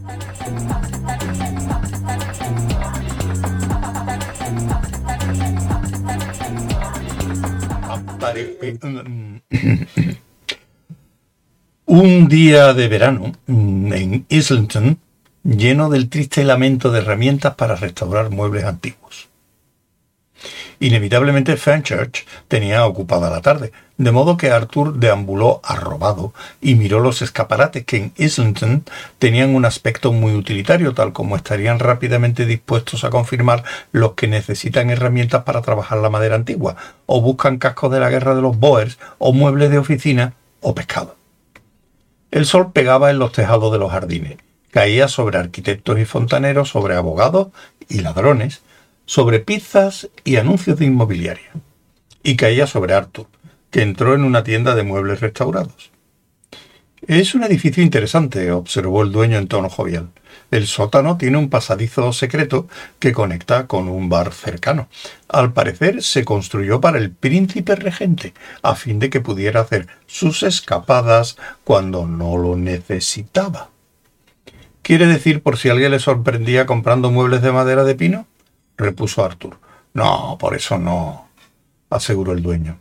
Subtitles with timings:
[11.86, 15.00] Un día de verano en Islington,
[15.42, 19.29] lleno del triste lamento de herramientas para restaurar muebles antiguos.
[20.82, 26.32] Inevitablemente Fenchurch tenía ocupada la tarde, de modo que Arthur deambuló arrobado
[26.62, 28.84] y miró los escaparates que en Islington
[29.18, 34.88] tenían un aspecto muy utilitario, tal como estarían rápidamente dispuestos a confirmar los que necesitan
[34.88, 38.98] herramientas para trabajar la madera antigua, o buscan cascos de la guerra de los Boers,
[39.18, 41.16] o muebles de oficina, o pescado.
[42.30, 44.38] El sol pegaba en los tejados de los jardines,
[44.70, 47.48] caía sobre arquitectos y fontaneros, sobre abogados
[47.86, 48.62] y ladrones,
[49.10, 51.50] sobre pizzas y anuncios de inmobiliaria.
[52.22, 53.26] Y caía sobre Arthur,
[53.72, 55.90] que entró en una tienda de muebles restaurados.
[57.08, 60.10] Es un edificio interesante, observó el dueño en tono jovial.
[60.52, 62.68] El sótano tiene un pasadizo secreto
[63.00, 64.86] que conecta con un bar cercano.
[65.26, 70.44] Al parecer se construyó para el príncipe regente, a fin de que pudiera hacer sus
[70.44, 73.70] escapadas cuando no lo necesitaba.
[74.82, 78.28] ¿Quiere decir por si alguien le sorprendía comprando muebles de madera de pino?
[78.80, 79.58] Repuso Arthur.
[79.94, 81.28] No, por eso no,
[81.90, 82.78] aseguró el dueño.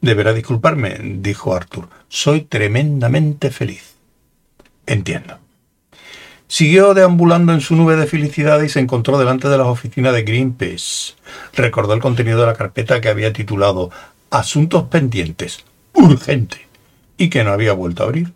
[0.00, 1.88] Deberá disculparme, dijo Arthur.
[2.08, 3.94] Soy tremendamente feliz.
[4.86, 5.38] Entiendo.
[6.48, 10.22] Siguió deambulando en su nube de felicidad y se encontró delante de las oficinas de
[10.22, 11.14] Greenpeace.
[11.54, 13.90] Recordó el contenido de la carpeta que había titulado
[14.30, 15.64] Asuntos pendientes.
[15.94, 16.66] Urgente.
[17.18, 18.32] y que no había vuelto a abrir.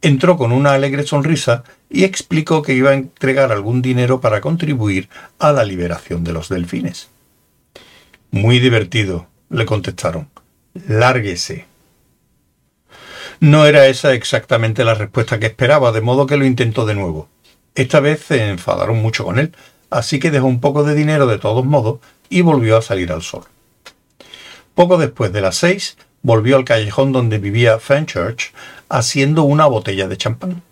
[0.00, 5.08] Entró con una alegre sonrisa y explicó que iba a entregar algún dinero para contribuir
[5.38, 7.08] a la liberación de los delfines.
[8.30, 10.28] Muy divertido, le contestaron.
[10.86, 11.66] Lárguese.
[13.40, 17.28] No era esa exactamente la respuesta que esperaba, de modo que lo intentó de nuevo.
[17.74, 19.54] Esta vez se enfadaron mucho con él,
[19.90, 23.22] así que dejó un poco de dinero de todos modos y volvió a salir al
[23.22, 23.44] sol.
[24.74, 28.52] Poco después de las seis, volvió al callejón donde vivía Fenchurch
[28.88, 30.62] haciendo una botella de champán.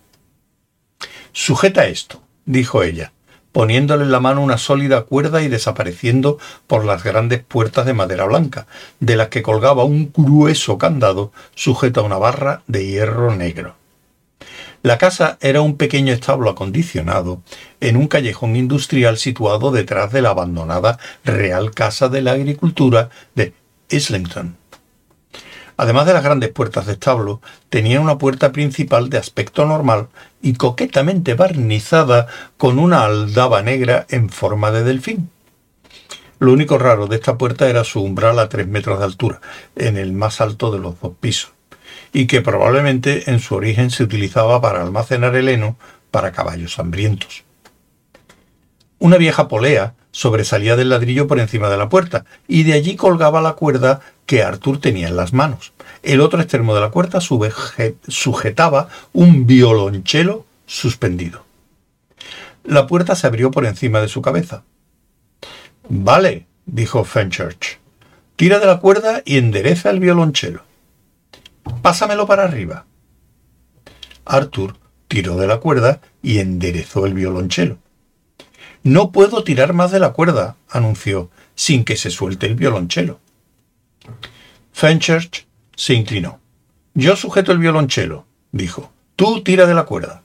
[1.31, 3.11] Sujeta esto, dijo ella,
[3.51, 8.25] poniéndole en la mano una sólida cuerda y desapareciendo por las grandes puertas de madera
[8.25, 8.67] blanca,
[8.99, 13.75] de las que colgaba un grueso candado sujeto a una barra de hierro negro.
[14.83, 17.41] La casa era un pequeño establo acondicionado
[17.81, 23.53] en un callejón industrial situado detrás de la abandonada Real Casa de la Agricultura de
[23.89, 24.55] Islington.
[25.77, 27.39] Además de las grandes puertas de establo,
[27.69, 30.07] tenía una puerta principal de aspecto normal
[30.41, 32.25] y coquetamente barnizada
[32.57, 35.29] con una aldaba negra en forma de delfín.
[36.39, 39.39] Lo único raro de esta puerta era su umbral a tres metros de altura,
[39.75, 41.53] en el más alto de los dos pisos,
[42.11, 45.77] y que probablemente en su origen se utilizaba para almacenar el heno
[46.09, 47.43] para caballos hambrientos.
[48.99, 53.41] Una vieja polea sobresalía del ladrillo por encima de la puerta, y de allí colgaba
[53.41, 55.73] la cuerda que Arthur tenía en las manos.
[56.03, 61.45] El otro extremo de la cuerda sujetaba un violonchelo suspendido.
[62.63, 64.63] La puerta se abrió por encima de su cabeza.
[65.89, 67.79] Vale, dijo Fenchurch.
[68.35, 70.63] Tira de la cuerda y endereza el violonchelo.
[71.81, 72.85] Pásamelo para arriba.
[74.25, 74.75] Arthur
[75.07, 77.77] tiró de la cuerda y enderezó el violonchelo.
[78.83, 83.19] No puedo tirar más de la cuerda, anunció, sin que se suelte el violonchelo.
[84.71, 86.39] Fenchurch se inclinó.
[86.93, 88.91] Yo sujeto el violonchelo, dijo.
[89.15, 90.23] Tú tira de la cuerda.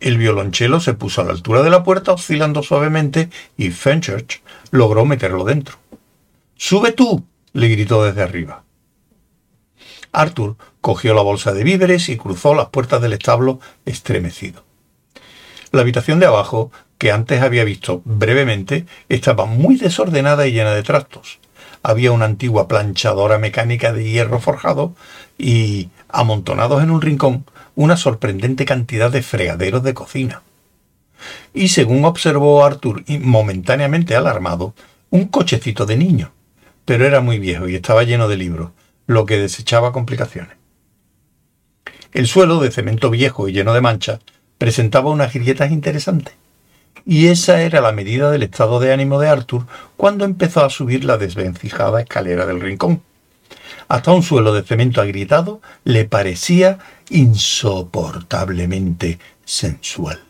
[0.00, 5.04] El violonchelo se puso a la altura de la puerta oscilando suavemente y Fenchurch logró
[5.04, 5.76] meterlo dentro.
[6.56, 7.24] ¡Sube tú!
[7.52, 8.64] le gritó desde arriba.
[10.12, 14.64] Arthur cogió la bolsa de víveres y cruzó las puertas del establo estremecido.
[15.72, 16.70] La habitación de abajo
[17.00, 21.38] que antes había visto brevemente, estaba muy desordenada y llena de trastos.
[21.82, 24.94] Había una antigua planchadora mecánica de hierro forjado
[25.38, 30.42] y, amontonados en un rincón, una sorprendente cantidad de fregaderos de cocina.
[31.54, 34.74] Y según observó Arthur, momentáneamente alarmado,
[35.08, 36.32] un cochecito de niño.
[36.84, 38.72] Pero era muy viejo y estaba lleno de libros,
[39.06, 40.58] lo que desechaba complicaciones.
[42.12, 44.20] El suelo, de cemento viejo y lleno de manchas,
[44.60, 46.34] presentaba unas grietas interesantes
[47.06, 49.66] y esa era la medida del estado de ánimo de Arthur
[49.96, 53.00] cuando empezó a subir la desvencijada escalera del rincón.
[53.88, 56.78] Hasta un suelo de cemento agrietado le parecía
[57.08, 60.20] insoportablemente sensual.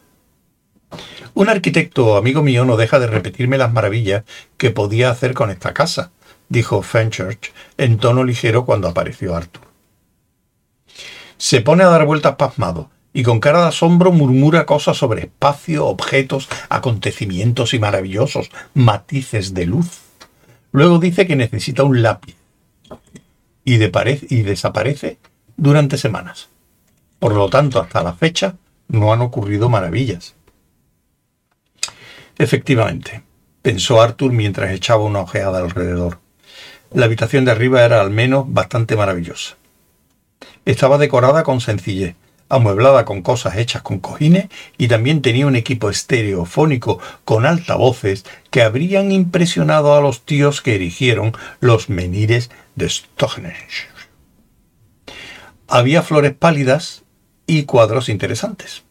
[1.35, 4.23] Un arquitecto amigo mío no deja de repetirme las maravillas
[4.56, 6.12] que podía hacer con esta casa,
[6.49, 9.65] dijo Fenchurch en tono ligero cuando apareció Arthur.
[11.37, 15.87] Se pone a dar vueltas pasmado y con cara de asombro murmura cosas sobre espacio,
[15.87, 20.01] objetos, acontecimientos y maravillosos matices de luz.
[20.73, 22.37] Luego dice que necesita un lápiz
[23.65, 25.19] y, y desaparece
[25.57, 26.49] durante semanas.
[27.19, 28.55] Por lo tanto, hasta la fecha
[28.89, 30.35] no han ocurrido maravillas.
[32.39, 33.23] Efectivamente,
[33.61, 36.19] pensó Arthur mientras echaba una ojeada alrededor.
[36.93, 39.57] La habitación de arriba era al menos bastante maravillosa.
[40.65, 42.17] Estaba decorada con sencillez,
[42.50, 48.62] amueblada con cosas hechas con cojines y también tenía un equipo estereofónico con altavoces que
[48.62, 53.88] habrían impresionado a los tíos que erigieron los menires de Stonehenge.
[55.69, 57.05] Había flores pálidas
[57.47, 58.82] y cuadros interesantes.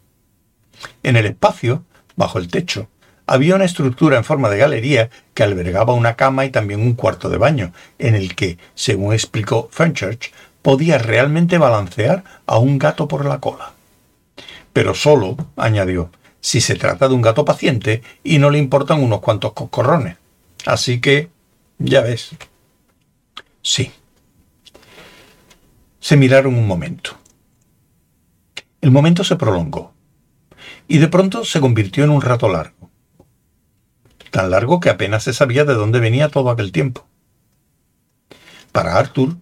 [1.03, 1.83] En el espacio,
[2.15, 2.87] bajo el techo,
[3.27, 7.29] había una estructura en forma de galería que albergaba una cama y también un cuarto
[7.29, 13.25] de baño, en el que, según explicó Fenchurch, podía realmente balancear a un gato por
[13.25, 13.73] la cola.
[14.73, 16.11] Pero solo, añadió,
[16.41, 20.17] si se trata de un gato paciente y no le importan unos cuantos coscorrones.
[20.65, 21.29] Así que,
[21.77, 22.31] ya ves.
[23.61, 23.91] Sí.
[25.99, 27.11] Se miraron un momento.
[28.81, 29.93] El momento se prolongó
[30.87, 32.89] y de pronto se convirtió en un rato largo.
[34.31, 37.05] Tan largo que apenas se sabía de dónde venía todo aquel tiempo.
[38.71, 39.37] Para Arthur,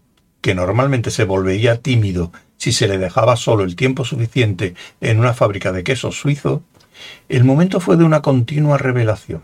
[0.47, 5.33] que normalmente se volvería tímido si se le dejaba solo el tiempo suficiente en una
[5.33, 6.63] fábrica de quesos suizo,
[7.27, 9.43] el momento fue de una continua revelación.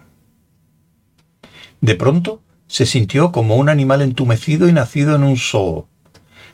[1.82, 5.90] De pronto se sintió como un animal entumecido y nacido en un zoo,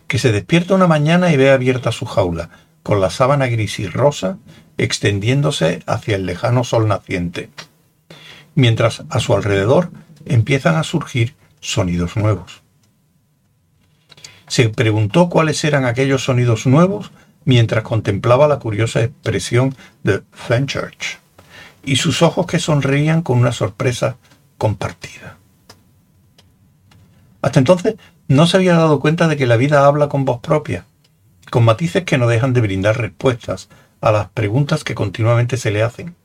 [0.08, 2.50] que se despierta una mañana y ve abierta su jaula,
[2.82, 4.40] con la sábana gris y rosa
[4.80, 7.52] extendiéndose hacia el lejano sol naciente,
[8.56, 9.92] mientras a su alrededor
[10.26, 12.64] empiezan a surgir sonidos nuevos.
[14.50, 17.12] Se preguntó cuáles eran aquellos sonidos nuevos
[17.46, 21.20] mientras contemplaba la curiosa expresión de Fenchurch
[21.86, 24.18] y sus ojos que sonreían con una sorpresa
[24.58, 25.38] compartida.
[27.44, 27.96] Hasta entonces
[28.28, 30.86] no se había dado cuenta de que la vida habla con voz propia,
[31.52, 33.70] con matices que no dejan de brindar respuestas
[34.02, 36.16] a las preguntas que continuamente se le hacen.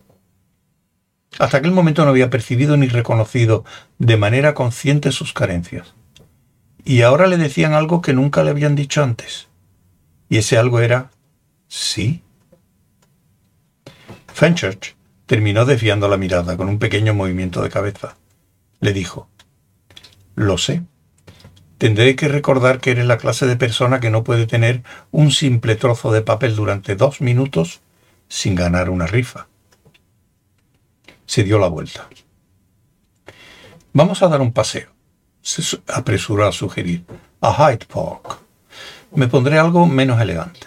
[1.39, 3.67] Hasta aquel momento no había percibido ni reconocido
[3.99, 5.95] de manera consciente sus carencias
[6.85, 9.49] y ahora le decían algo que nunca le habían dicho antes.
[10.29, 11.11] Y ese algo era
[11.67, 12.23] sí.
[14.33, 14.95] Fenchurch
[15.27, 18.17] terminó desviando la mirada con un pequeño movimiento de cabeza.
[18.81, 19.29] Le dijo,
[20.35, 20.83] Lo sé.
[21.79, 25.77] Tendré que recordar que eres la clase de persona que no puede tener un simple
[25.77, 27.81] trozo de papel durante dos minutos
[28.29, 29.49] sin ganar una rifa.
[31.27, 32.09] Se dio la vuelta.
[33.93, 34.94] Vamos a dar un paseo
[35.45, 37.05] se apresuró a sugerir,
[37.41, 38.39] a Hyde Park.
[39.15, 40.67] Me pondré algo menos elegante.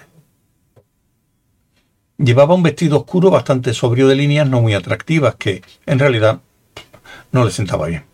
[2.17, 6.39] Llevaba un vestido oscuro bastante sobrio de líneas no muy atractivas que, en realidad,
[7.31, 8.05] no le sentaba bien.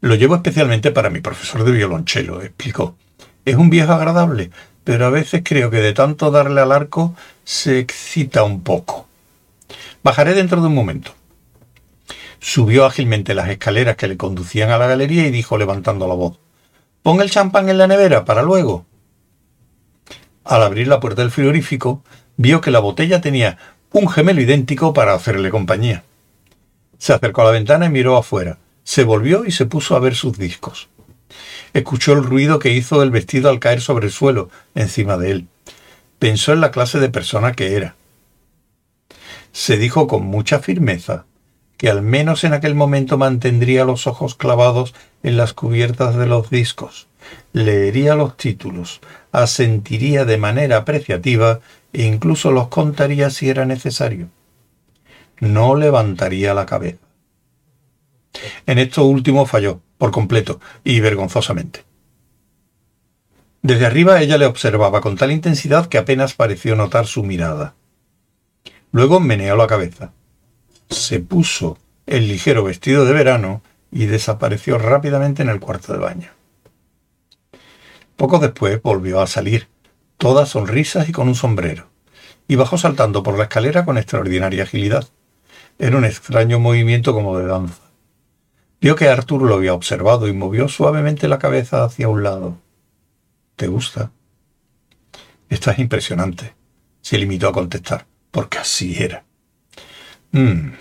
[0.00, 2.96] Lo llevo especialmente para mi profesor de violonchelo, explicó.
[3.44, 4.50] Es un viejo agradable,
[4.84, 7.14] pero a veces creo que de tanto darle al arco
[7.44, 9.06] se excita un poco.
[10.02, 11.14] Bajaré dentro de un momento.
[12.44, 16.40] Subió ágilmente las escaleras que le conducían a la galería y dijo levantando la voz
[17.00, 18.84] Pon el champán en la nevera para luego.
[20.42, 22.02] Al abrir la puerta del frigorífico,
[22.36, 23.58] vio que la botella tenía
[23.92, 26.02] un gemelo idéntico para hacerle compañía.
[26.98, 28.58] Se acercó a la ventana y miró afuera.
[28.82, 30.88] Se volvió y se puso a ver sus discos.
[31.74, 35.48] Escuchó el ruido que hizo el vestido al caer sobre el suelo, encima de él.
[36.18, 37.94] Pensó en la clase de persona que era.
[39.52, 41.24] Se dijo con mucha firmeza
[41.82, 46.48] que al menos en aquel momento mantendría los ojos clavados en las cubiertas de los
[46.48, 47.08] discos,
[47.52, 49.00] leería los títulos,
[49.32, 51.58] asentiría de manera apreciativa
[51.92, 54.28] e incluso los contaría si era necesario.
[55.40, 57.00] No levantaría la cabeza.
[58.64, 61.82] En esto último falló, por completo y vergonzosamente.
[63.60, 67.74] Desde arriba ella le observaba con tal intensidad que apenas pareció notar su mirada.
[68.92, 70.12] Luego meneó la cabeza
[70.92, 76.30] se puso el ligero vestido de verano y desapareció rápidamente en el cuarto de baño.
[78.16, 79.68] Poco después volvió a salir,
[80.16, 81.88] toda sonrisas y con un sombrero,
[82.48, 85.08] y bajó saltando por la escalera con extraordinaria agilidad.
[85.78, 87.82] Era un extraño movimiento como de danza.
[88.80, 92.58] Vio que Arturo lo había observado y movió suavemente la cabeza hacia un lado.
[93.56, 94.10] ¿Te gusta?
[95.48, 96.54] Estás impresionante,
[97.00, 99.24] se limitó a contestar, porque así era.
[100.32, 100.72] Mm,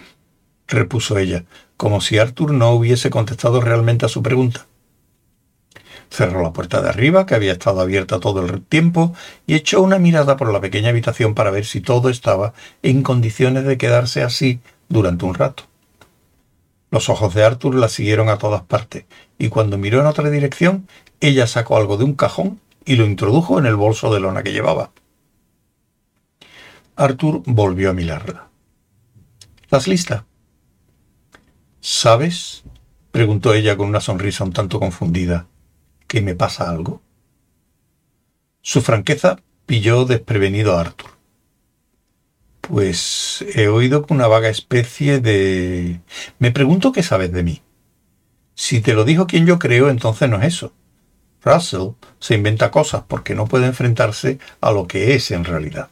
[0.68, 1.44] repuso ella,
[1.78, 4.66] como si Arthur no hubiese contestado realmente a su pregunta.
[6.10, 9.14] Cerró la puerta de arriba, que había estado abierta todo el tiempo,
[9.48, 12.54] y echó una mirada por la pequeña habitación para ver si todo estaba
[12.84, 15.64] en condiciones de quedarse así durante un rato.
[16.90, 19.06] Los ojos de Arthur la siguieron a todas partes,
[19.38, 20.88] y cuando miró en otra dirección,
[21.22, 24.52] ella sacó algo de un cajón y lo introdujo en el bolso de lona que
[24.52, 24.92] llevaba.
[26.96, 28.51] Arthur volvió a mirarla.
[29.72, 30.26] ¿Estás lista?
[31.80, 32.66] ¿Sabes?
[33.14, 35.48] preguntó ella con una sonrisa un tanto confundida
[36.10, 37.02] que me pasa algo?
[38.62, 41.12] Su franqueza pilló desprevenido a Arthur.
[42.60, 46.02] Pues he oído una vaga especie de...
[46.38, 47.62] Me pregunto qué sabes de mí.
[48.56, 50.74] Si te lo dijo quien yo creo, entonces no es eso.
[51.46, 55.88] Russell se inventa cosas porque no puede enfrentarse a lo que es en realidad.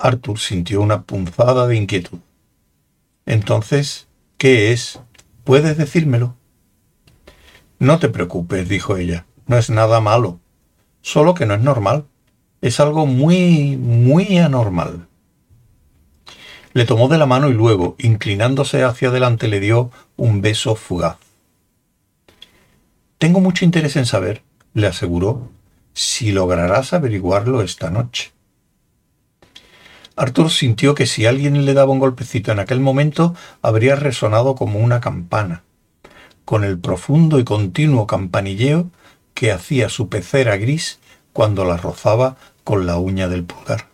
[0.00, 2.18] Arthur sintió una punzada de inquietud.
[3.26, 5.00] Entonces, ¿qué es?
[5.44, 6.36] ¿Puedes decírmelo?
[7.78, 10.40] No te preocupes, dijo ella, no es nada malo,
[11.02, 12.06] solo que no es normal.
[12.60, 15.08] Es algo muy, muy anormal.
[16.72, 21.16] Le tomó de la mano y luego, inclinándose hacia adelante, le dio un beso fugaz.
[23.18, 24.42] Tengo mucho interés en saber,
[24.72, 25.50] le aseguró,
[25.94, 28.32] si lograrás averiguarlo esta noche.
[30.20, 34.78] Arthur sintió que si alguien le daba un golpecito en aquel momento, habría resonado como
[34.78, 35.62] una campana
[36.44, 38.90] con el profundo y continuo campanilleo
[39.32, 40.98] que hacía su pecera gris
[41.32, 43.86] cuando la rozaba con la uña del pulgar.